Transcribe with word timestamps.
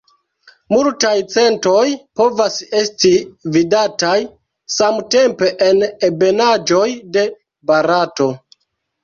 Multaj 0.75 1.11
centoj 1.33 1.83
povas 2.21 2.57
esti 2.79 3.11
vidataj 3.59 4.15
samtempe 4.79 5.51
en 5.67 5.85
ebenaĵoj 6.09 6.89
de 7.19 7.29
Barato. 7.71 8.31